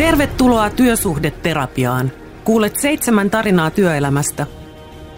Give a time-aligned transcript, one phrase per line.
[0.00, 2.12] Tervetuloa työsuhdeterapiaan.
[2.44, 4.46] Kuulet seitsemän tarinaa työelämästä.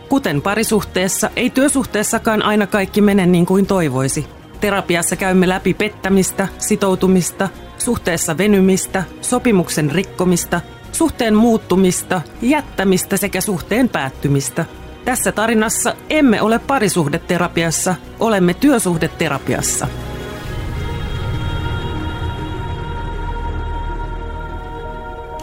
[0.09, 4.27] Kuten parisuhteessa, ei työsuhteessakaan aina kaikki mene niin kuin toivoisi.
[4.61, 7.49] Terapiassa käymme läpi pettämistä, sitoutumista,
[7.79, 10.61] suhteessa venymistä, sopimuksen rikkomista,
[10.93, 14.65] suhteen muuttumista, jättämistä sekä suhteen päättymistä.
[15.05, 19.89] Tässä tarinassa emme ole parisuhdeterapiassa, olemme työsuhdeterapiassa.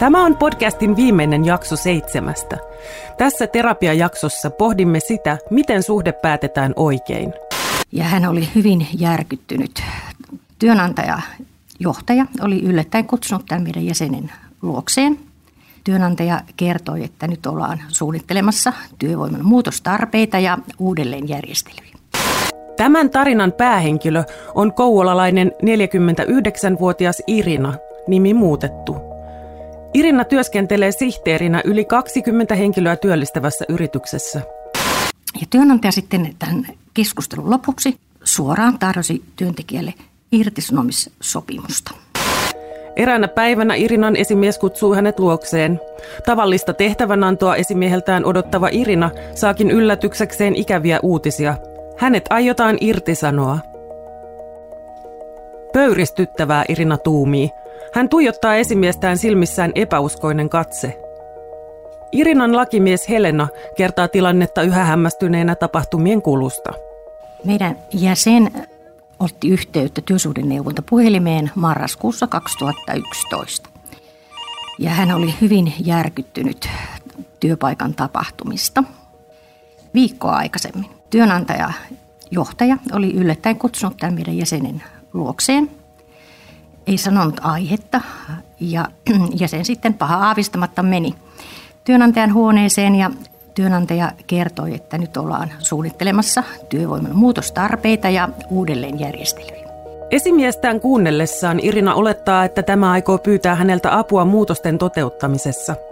[0.00, 2.58] Tämä on podcastin viimeinen jakso seitsemästä.
[3.18, 7.34] Tässä terapiajaksossa pohdimme sitä, miten suhde päätetään oikein.
[7.92, 9.82] Ja hän oli hyvin järkyttynyt.
[10.58, 11.18] Työnantaja,
[11.80, 14.32] johtaja, oli yllättäen kutsunut tämän meidän jäsenen
[14.62, 15.18] luokseen.
[15.84, 21.94] Työnantaja kertoi, että nyt ollaan suunnittelemassa työvoiman muutostarpeita ja uudelleenjärjestelyjä.
[22.76, 24.24] Tämän tarinan päähenkilö
[24.54, 27.74] on kouvolalainen 49-vuotias Irina,
[28.08, 28.96] nimi muutettu–
[29.94, 34.40] Irina työskentelee sihteerinä yli 20 henkilöä työllistävässä yrityksessä.
[35.40, 39.94] Ja työnantaja sitten tämän keskustelun lopuksi suoraan tarjosi työntekijälle
[40.32, 41.90] irtisanomissopimusta.
[42.96, 45.80] Eräänä päivänä Irinan esimies kutsuu hänet luokseen.
[46.26, 51.56] Tavallista tehtävänantoa esimieheltään odottava Irina saakin yllätyksekseen ikäviä uutisia.
[51.98, 53.58] Hänet aiotaan irtisanoa.
[55.72, 57.50] Pöyristyttävää Irina tuumii.
[57.92, 61.00] Hän tuijottaa esimiestään silmissään epäuskoinen katse.
[62.12, 66.72] Irinan lakimies Helena kertaa tilannetta yhä hämmästyneenä tapahtumien kulusta.
[67.44, 68.50] Meidän jäsen
[69.20, 70.02] otti yhteyttä
[70.88, 73.70] puhelimeen marraskuussa 2011.
[74.78, 76.68] Ja hän oli hyvin järkyttynyt
[77.40, 78.84] työpaikan tapahtumista.
[79.94, 81.72] Viikkoa aikaisemmin työnantaja
[82.30, 85.70] johtaja oli yllättäen kutsunut tämän meidän jäsenen luokseen
[86.90, 88.00] ei sanonut aihetta
[88.60, 88.84] ja
[89.40, 91.14] jäsen sitten paha aavistamatta meni
[91.84, 93.10] työnantajan huoneeseen ja
[93.54, 99.70] työnantaja kertoi, että nyt ollaan suunnittelemassa työvoiman muutostarpeita ja uudelleenjärjestelyjä.
[100.10, 105.74] Esimiestään kuunnellessaan Irina olettaa, että tämä aikoo pyytää häneltä apua muutosten toteuttamisessa–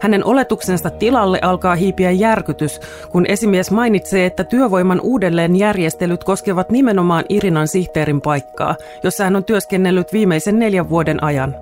[0.00, 2.80] hänen oletuksensa tilalle alkaa hiipiä järkytys,
[3.12, 10.12] kun esimies mainitsee, että työvoiman uudelleenjärjestelyt koskevat nimenomaan Irinan sihteerin paikkaa, jossa hän on työskennellyt
[10.12, 11.56] viimeisen neljän vuoden ajan.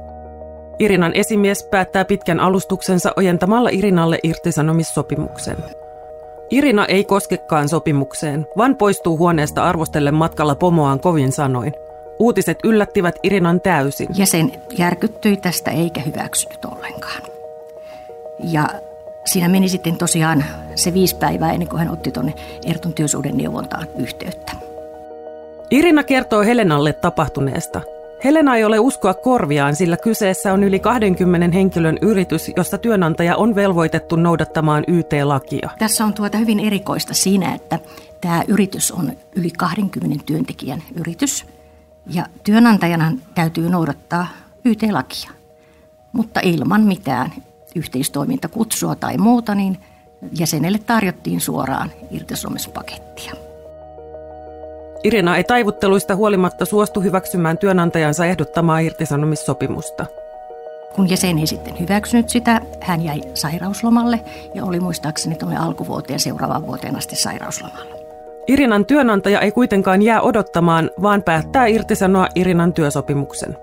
[0.78, 5.56] Irinan esimies päättää pitkän alustuksensa ojentamalla Irinalle irtisanomissopimuksen.
[6.50, 11.72] Irina ei koskekaan sopimukseen, vaan poistuu huoneesta arvostellen matkalla pomoaan kovin sanoin.
[12.18, 14.08] Uutiset yllättivät Irinan täysin.
[14.16, 17.35] Jäsen järkyttyi tästä eikä hyväksynyt ollenkaan.
[18.38, 18.68] Ja
[19.24, 22.34] siinä meni sitten tosiaan se viisi päivää ennen kuin hän otti tuonne
[22.66, 24.52] Ertun työsuuden neuvontaan yhteyttä.
[25.70, 27.80] Irina kertoo Helenalle tapahtuneesta.
[28.24, 33.54] Helena ei ole uskoa korviaan, sillä kyseessä on yli 20 henkilön yritys, jossa työnantaja on
[33.54, 35.70] velvoitettu noudattamaan YT-lakia.
[35.78, 37.78] Tässä on tuota hyvin erikoista siinä, että
[38.20, 41.46] tämä yritys on yli 20 työntekijän yritys
[42.06, 44.26] ja työnantajana täytyy noudattaa
[44.64, 45.30] YT-lakia,
[46.12, 47.32] mutta ilman mitään
[47.76, 49.78] yhteistoimintakutsua tai muuta, niin
[50.38, 53.32] jäsenelle tarjottiin suoraan irtisanomispakettia.
[55.04, 60.06] Irina ei taivutteluista huolimatta suostu hyväksymään työnantajansa ehdottamaa irtisanomissopimusta.
[60.94, 64.20] Kun jäsen ei sitten hyväksynyt sitä, hän jäi sairauslomalle
[64.54, 67.96] ja oli muistaakseni tuonne alkuvuoteen seuraavaan vuoteen asti sairauslomalla.
[68.46, 73.56] Irinan työnantaja ei kuitenkaan jää odottamaan, vaan päättää irtisanoa Irinan työsopimuksen.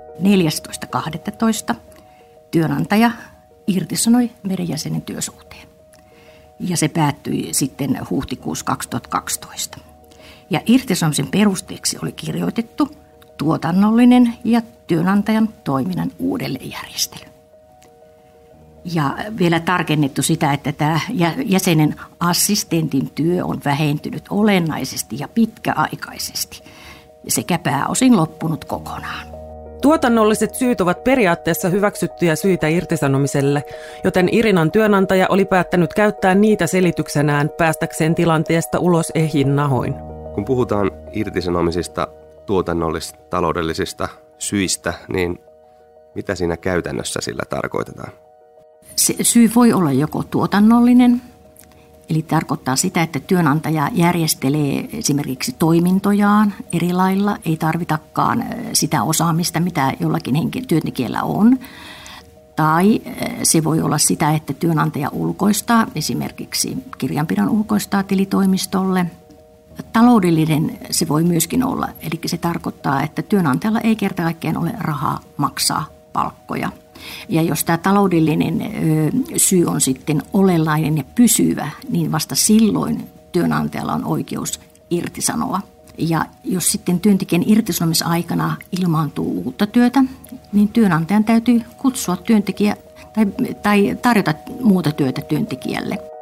[1.72, 1.76] 14.12.
[2.52, 3.12] työnantaja
[3.68, 5.68] irtisanoi meidän jäsenen työsuhteen.
[6.60, 9.78] Ja se päättyi sitten huhtikuussa 2012.
[10.50, 12.98] Ja irtisanomisen perusteeksi oli kirjoitettu
[13.38, 17.26] tuotannollinen ja työnantajan toiminnan uudelleenjärjestely.
[18.86, 21.00] Ja vielä tarkennettu sitä, että tämä
[21.46, 26.64] jäsenen assistentin työ on vähentynyt olennaisesti ja pitkäaikaisesti
[27.28, 29.33] sekä pääosin loppunut kokonaan.
[29.84, 33.64] Tuotannolliset syyt ovat periaatteessa hyväksyttyjä syitä irtisanomiselle,
[34.04, 39.94] joten Irinan työnantaja oli päättänyt käyttää niitä selityksenään päästäkseen tilanteesta ulos ehjin nahoin.
[40.36, 42.08] Kun puhutaan irtisanomisista
[42.46, 45.40] tuotannollisista taloudellisista syistä, niin
[46.16, 48.12] mitä siinä käytännössä sillä tarkoitetaan?
[48.96, 51.22] Se syy voi olla joko tuotannollinen,
[52.14, 57.38] Eli tarkoittaa sitä, että työnantaja järjestelee esimerkiksi toimintojaan eri lailla.
[57.46, 60.36] Ei tarvitakaan sitä osaamista, mitä jollakin
[60.68, 61.60] työntekijällä on.
[62.56, 63.02] Tai
[63.44, 69.06] se voi olla sitä, että työnantaja ulkoistaa, esimerkiksi kirjanpidon ulkoistaa tilitoimistolle.
[69.94, 75.20] Taloudellinen se voi myöskin olla, eli se tarkoittaa, että työnantajalla ei kerta kaikkiaan ole rahaa
[75.38, 76.70] maksaa palkkoja–
[77.30, 78.62] Ja jos tämä taloudellinen
[79.38, 84.60] syy on sitten olelainen ja pysyvä, niin vasta silloin työnantajalla on oikeus
[84.90, 85.62] irtisanoa.
[85.98, 90.04] Ja jos sitten työntekijän irtisanomisaikana ilmaantuu uutta työtä,
[90.54, 92.76] niin työnantajan täytyy kutsua työntekijä
[93.14, 93.26] tai,
[93.64, 96.13] tai tarjota muuta työtä työntekijälle.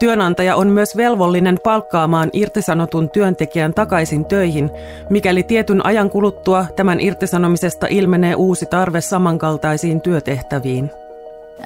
[0.00, 4.70] Työnantaja on myös velvollinen palkkaamaan irtisanotun työntekijän takaisin töihin,
[5.10, 10.90] mikäli tietyn ajan kuluttua tämän irtisanomisesta ilmenee uusi tarve samankaltaisiin työtehtäviin.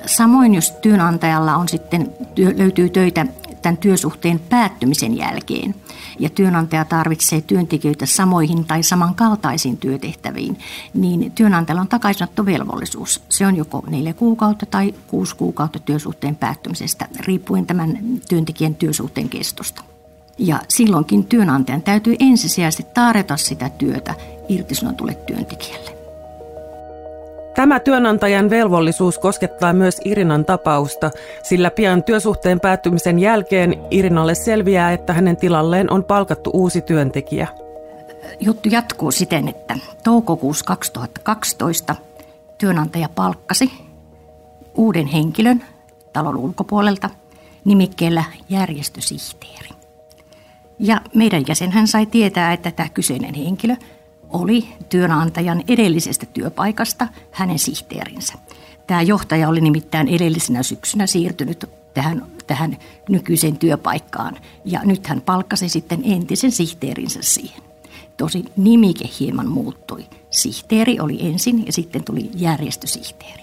[0.07, 2.15] Samoin jos työnantajalla on sitten,
[2.57, 3.27] löytyy töitä
[3.65, 5.75] tämän työsuhteen päättymisen jälkeen
[6.19, 10.59] ja työnantaja tarvitsee työntekijöitä samoihin tai samankaltaisiin työtehtäviin,
[10.95, 13.23] niin työnantajalla on takaisinottovelvollisuus.
[13.29, 19.83] Se on joko neljä kuukautta tai kuusi kuukautta työsuhteen päättymisestä, riippuen tämän työntekijän työsuhteen kestosta.
[20.39, 24.15] Ja silloinkin työnantajan täytyy ensisijaisesti tarjota sitä työtä
[24.49, 25.94] irtisanotulle työntekijälle.
[27.55, 31.11] Tämä työnantajan velvollisuus koskettaa myös Irinan tapausta,
[31.43, 37.49] sillä pian työsuhteen päättymisen jälkeen Irinalle selviää, että hänen tilalleen on palkattu uusi työntekijä.
[38.41, 41.97] Juttu jatkuu siten, että toukokuussa 2012
[42.59, 43.73] työnantaja palkkasi
[44.75, 45.65] uuden henkilön
[46.13, 47.11] talon ulkopuolelta
[47.65, 49.69] nimikkeellä järjestösihteeri.
[50.79, 53.77] Ja meidän jäsenhän sai tietää, että tämä kyseinen henkilö–
[54.35, 58.35] oli työnantajan edellisestä työpaikasta hänen sihteerinsä.
[58.87, 62.77] Tämä johtaja oli nimittäin edellisenä syksynä siirtynyt tähän, tähän
[63.09, 67.63] nykyiseen työpaikkaan ja nyt hän palkkasi sitten entisen sihteerinsä siihen.
[68.17, 70.05] Tosi nimike hieman muuttui.
[70.31, 73.43] Sihteeri oli ensin ja sitten tuli järjestösihteeri.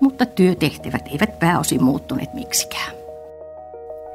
[0.00, 2.92] Mutta työtehtävät eivät pääosin muuttuneet miksikään.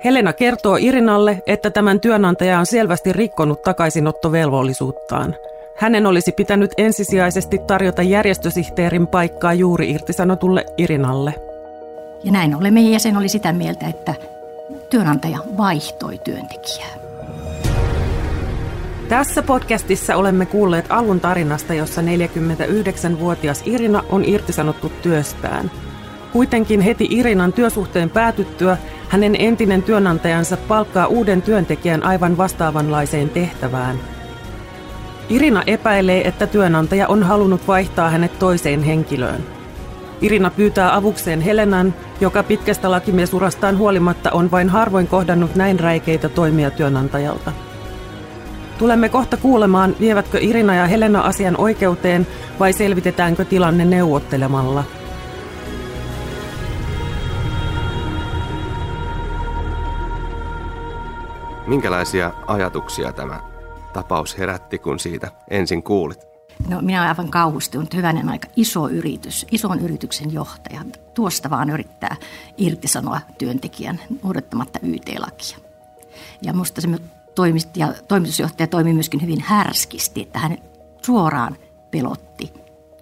[0.03, 5.35] Helena kertoo Irinalle, että tämän työnantaja on selvästi rikkonut takaisinottovelvollisuuttaan–
[5.81, 11.33] hänen olisi pitänyt ensisijaisesti tarjota järjestösihteerin paikkaa juuri irtisanotulle Irinalle.
[12.23, 14.13] Ja näin ollen meidän jäsen oli sitä mieltä, että
[14.89, 16.89] työnantaja vaihtoi työntekijää.
[19.09, 25.71] Tässä podcastissa olemme kuulleet alun tarinasta, jossa 49-vuotias Irina on irtisanottu työstään.
[26.33, 28.77] Kuitenkin heti Irinan työsuhteen päätyttyä
[29.09, 33.99] hänen entinen työnantajansa palkkaa uuden työntekijän aivan vastaavanlaiseen tehtävään–
[35.31, 39.43] Irina epäilee, että työnantaja on halunnut vaihtaa hänet toiseen henkilöön.
[40.21, 46.71] Irina pyytää avukseen Helenan, joka pitkästä lakimiesurastaan huolimatta on vain harvoin kohdannut näin räikeitä toimia
[46.71, 47.51] työnantajalta.
[48.77, 52.27] Tulemme kohta kuulemaan, vievätkö Irina ja Helena asian oikeuteen
[52.59, 54.83] vai selvitetäänkö tilanne neuvottelemalla.
[61.67, 63.51] Minkälaisia ajatuksia tämä
[63.93, 66.19] tapaus herätti, kun siitä ensin kuulit?
[66.67, 67.93] No minä olen aivan kauhustunut.
[67.93, 70.81] Hyvänen aika iso yritys, ison yrityksen johtaja.
[71.13, 72.15] Tuosta vaan yrittää
[72.57, 75.57] irtisanoa työntekijän odottamatta YT-lakia.
[76.41, 76.87] Ja minusta se
[77.35, 80.57] toimittaja, toimitusjohtaja toimi myöskin hyvin härskisti, että hän
[81.05, 81.57] suoraan
[81.91, 82.53] pelotti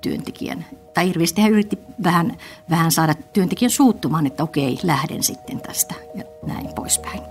[0.01, 0.65] työntekijän.
[0.93, 2.37] Tai hirveästi hän yritti vähän,
[2.69, 7.28] vähän saada työntekijän suuttumaan, että okei, lähden sitten tästä ja näin poispäin.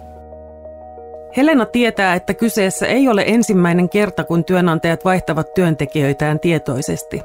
[1.39, 7.23] Helena tietää, että kyseessä ei ole ensimmäinen kerta, kun työnantajat vaihtavat työntekijöitään tietoisesti.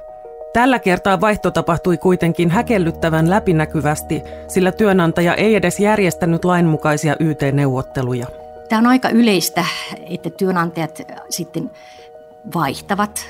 [0.53, 8.27] Tällä kertaa vaihto tapahtui kuitenkin häkellyttävän läpinäkyvästi, sillä työnantaja ei edes järjestänyt lainmukaisia YT-neuvotteluja.
[8.69, 9.65] Tämä on aika yleistä,
[10.09, 11.71] että työnantajat sitten
[12.55, 13.25] vaihtavat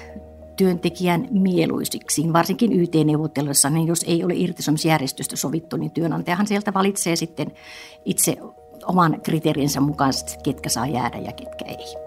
[0.55, 7.51] työntekijän mieluisiksi, varsinkin YT-neuvotteluissa, niin jos ei ole irtisanomisjärjestystä sovittu, niin työnantajahan sieltä valitsee sitten
[8.05, 8.37] itse
[8.87, 10.13] oman kriteerinsä mukaan,
[10.43, 12.03] ketkä saa jäädä ja ketkä ei.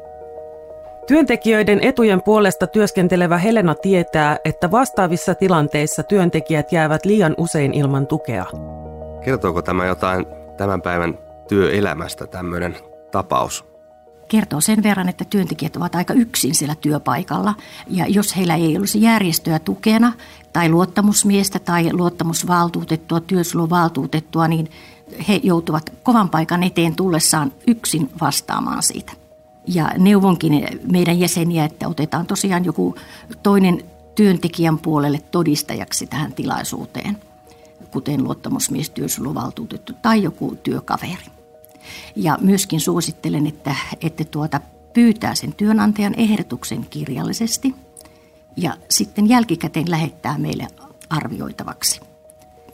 [1.07, 8.47] Työntekijöiden etujen puolesta työskentelevä Helena tietää, että vastaavissa tilanteissa työntekijät jäävät liian usein ilman tukea.
[9.25, 11.19] Kertooko tämä jotain tämän päivän
[11.49, 12.77] työelämästä tämmöinen
[13.13, 13.65] tapaus?
[14.29, 17.55] Kertoo sen verran, että työntekijät ovat aika yksin siellä työpaikalla.
[17.87, 20.13] Ja jos heillä ei olisi järjestöä tukena
[20.53, 24.69] tai luottamusmiestä tai luottamusvaltuutettua, työsuojeluvaltuutettua, niin
[25.29, 29.13] he joutuvat kovan paikan eteen tullessaan yksin vastaamaan siitä.
[29.67, 32.95] Ja neuvonkin meidän jäseniä, että otetaan tosiaan joku
[33.43, 33.85] toinen
[34.15, 37.17] työntekijän puolelle todistajaksi tähän tilaisuuteen,
[37.91, 41.27] kuten luottamusmies, työsuojeluvaltuutettu tai joku työkaveri.
[42.17, 44.61] Ja myöskin suosittelen, että, että tuota,
[44.93, 47.75] pyytää sen työnantajan ehdotuksen kirjallisesti
[48.57, 50.67] ja sitten jälkikäteen lähettää meille
[51.11, 52.01] arvioitavaksi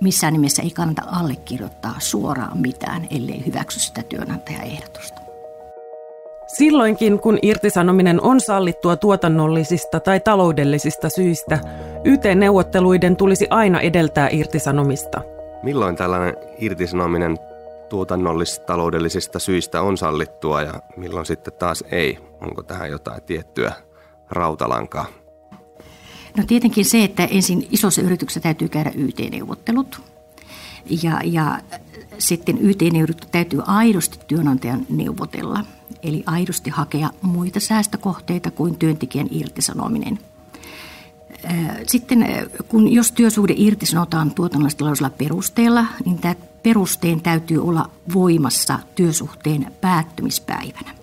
[0.02, 5.22] missään nimessä ei kannata allekirjoittaa suoraan mitään, ellei hyväksy sitä työnantajaehdotusta.
[6.46, 11.58] Silloinkin, kun irtisanominen on sallittua tuotannollisista tai taloudellisista syistä,
[12.04, 15.20] YT-neuvotteluiden tulisi aina edeltää irtisanomista.
[15.62, 17.38] Milloin tällainen irtisanominen
[17.88, 22.18] tuotannollis-taloudellisista syistä on sallittua ja milloin sitten taas ei?
[22.40, 23.72] Onko tähän jotain tiettyä
[24.30, 25.21] rautalankaa?
[26.36, 30.00] No tietenkin se, että ensin isossa yrityksessä täytyy käydä YT-neuvottelut.
[31.02, 31.60] Ja, ja
[32.18, 35.64] sitten YT-neuvottelut täytyy aidosti työnantajan neuvotella.
[36.02, 40.18] Eli aidosti hakea muita säästökohteita kuin työntekijän irtisanominen.
[41.86, 42.26] Sitten
[42.68, 51.01] kun jos työsuhde irtisanotaan tuotannollisella perusteella, niin tämä perusteen täytyy olla voimassa työsuhteen päättymispäivänä.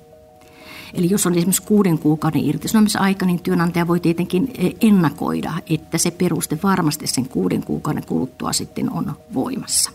[0.93, 6.59] Eli jos on esimerkiksi kuuden kuukauden irtisanomisaika, niin työnantaja voi tietenkin ennakoida, että se peruste
[6.63, 9.91] varmasti sen kuuden kuukauden kuluttua sitten on voimassa.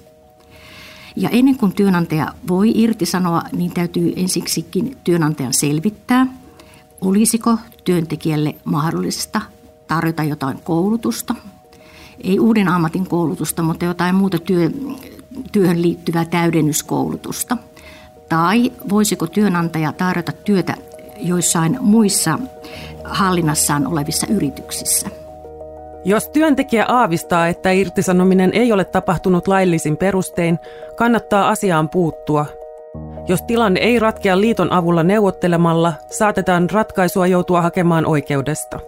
[1.17, 6.27] Ja ennen kuin työnantaja voi irtisanoa, niin täytyy ensiksikin työnantajan selvittää,
[7.01, 9.41] olisiko työntekijälle mahdollista
[9.87, 11.35] tarjota jotain koulutusta,
[12.25, 14.71] ei uuden ammatin koulutusta, mutta jotain muuta työ,
[15.53, 17.57] työhön liittyvää täydennyskoulutusta?
[18.29, 20.77] Tai voisiko työnantaja tarjota työtä
[21.17, 22.39] joissain muissa
[23.05, 25.09] hallinnassaan olevissa yrityksissä?
[26.05, 30.59] Jos työntekijä aavistaa, että irtisanominen ei ole tapahtunut laillisin perustein,
[30.97, 32.47] kannattaa asiaan puuttua.
[33.29, 38.81] Jos tilanne ei ratkea liiton avulla neuvottelemalla, saatetaan ratkaisua joutua hakemaan oikeudesta.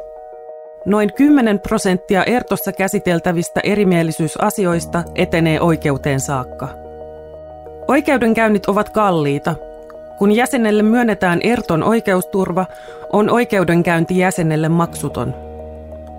[0.85, 6.69] Noin 10 prosenttia Ertossa käsiteltävistä erimielisyysasioista etenee oikeuteen saakka.
[7.89, 9.55] Oikeudenkäynnit ovat kalliita.
[10.19, 12.67] Kun jäsenelle myönnetään Erton oikeusturva,
[13.13, 15.35] on oikeudenkäynti jäsenelle maksuton.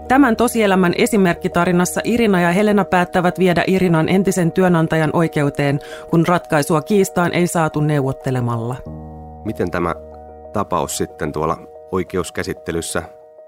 [0.07, 7.33] Tämän tosielämän esimerkkitarinassa Irina ja Helena päättävät viedä Irinan entisen työnantajan oikeuteen, kun ratkaisua kiistaan
[7.33, 8.75] ei saatu neuvottelemalla.
[9.45, 9.95] Miten tämä
[10.53, 11.57] tapaus sitten tuolla
[11.91, 13.03] oikeuskäsittelyssä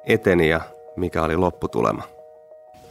[0.06, 0.62] eteni ja
[0.96, 2.03] mikä oli lopputulema?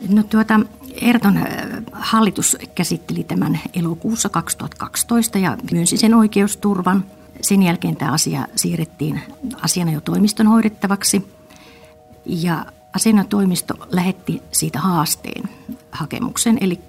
[0.09, 0.61] No tuota,
[1.03, 1.45] Erton äh,
[1.93, 7.05] hallitus käsitteli tämän elokuussa 2012 ja myönsi sen oikeusturvan.
[7.40, 9.21] Sen jälkeen tämä asia siirrettiin
[9.62, 11.28] asiana jo toimiston hoidettavaksi.
[12.26, 12.66] Ja
[12.97, 15.49] asianatoimisto lähetti siitä haasteen
[15.90, 16.80] hakemuksen, eli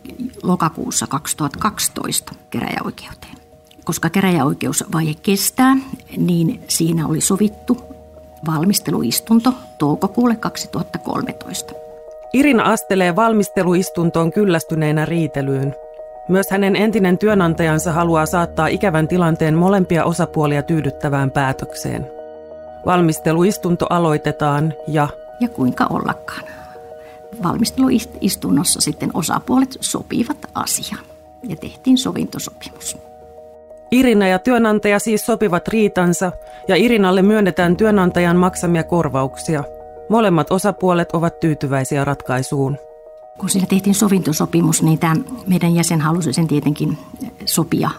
[0.43, 3.37] lokakuussa 2012 keräjäoikeuteen.
[3.83, 5.77] Koska keräjäoikeusvaihe kestää,
[6.17, 7.81] niin siinä oli sovittu
[8.47, 11.73] valmisteluistunto toukokuulle 2013.
[12.33, 15.75] Irina astelee valmisteluistuntoon kyllästyneenä riitelyyn.
[16.29, 22.07] Myös hänen entinen työnantajansa haluaa saattaa ikävän tilanteen molempia osapuolia tyydyttävään päätökseen.
[22.85, 25.07] Valmisteluistunto aloitetaan ja...
[25.39, 26.43] Ja kuinka ollakaan.
[27.43, 31.03] Valmisteluistunnossa sitten osapuolet sopivat asiaan
[31.43, 32.97] ja tehtiin sovintosopimus.
[33.91, 36.31] Irina ja työnantaja siis sopivat riitansa
[36.67, 39.63] ja Irinalle myönnetään työnantajan maksamia korvauksia.
[40.09, 42.77] Molemmat osapuolet ovat tyytyväisiä ratkaisuun.
[43.39, 45.15] Kun siinä tehtiin sovintosopimus, niin tämä
[45.47, 46.97] meidän jäsen halusi sen tietenkin
[47.45, 47.89] sopia.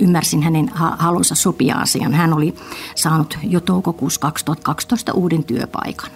[0.00, 2.14] Ymmärsin hänen halunsa sopia asian.
[2.14, 2.54] Hän oli
[2.94, 6.10] saanut jo toukokuussa 2012 uuden työpaikan.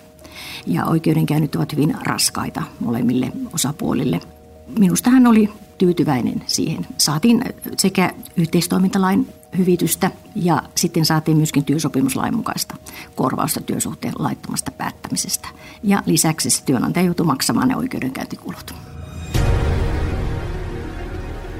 [0.66, 4.20] Ja oikeudenkäynnit ovat hyvin raskaita molemmille osapuolille.
[4.78, 6.86] Minusta hän oli tyytyväinen siihen.
[6.98, 7.42] Saatiin
[7.78, 12.74] sekä yhteistoimintalain hyvitystä ja sitten saatiin myöskin työsopimuslain mukaista
[13.16, 15.48] korvausta työsuhteen laittomasta päättämisestä.
[15.82, 18.74] Ja lisäksi se työnantaja joutui maksamaan ne oikeudenkäyntikulut.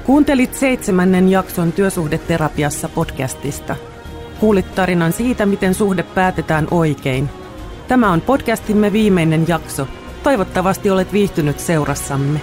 [0.05, 3.75] Kuuntelit seitsemännen jakson Työsuhdeterapiassa podcastista.
[4.39, 7.29] Kuulit tarinan siitä, miten suhde päätetään oikein.
[7.87, 9.87] Tämä on podcastimme viimeinen jakso.
[10.23, 12.41] Toivottavasti olet viihtynyt seurassamme.